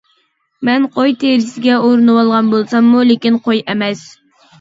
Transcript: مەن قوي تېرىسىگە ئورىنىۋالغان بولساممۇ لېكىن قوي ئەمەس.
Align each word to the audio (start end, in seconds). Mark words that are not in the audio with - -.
مەن 0.69 0.85
قوي 0.95 1.11
تېرىسىگە 1.23 1.75
ئورىنىۋالغان 1.81 2.49
بولساممۇ 2.55 3.03
لېكىن 3.11 3.37
قوي 3.49 3.61
ئەمەس. 3.75 4.03